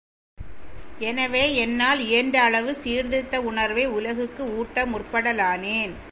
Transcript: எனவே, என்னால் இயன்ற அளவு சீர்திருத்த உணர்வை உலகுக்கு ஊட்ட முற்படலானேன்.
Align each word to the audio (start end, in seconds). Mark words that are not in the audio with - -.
எனவே, 0.99 1.55
என்னால் 1.55 1.99
இயன்ற 1.99 2.41
அளவு 2.41 2.75
சீர்திருத்த 2.75 3.41
உணர்வை 3.41 3.85
உலகுக்கு 3.87 4.43
ஊட்ட 4.57 4.85
முற்படலானேன். 4.85 5.93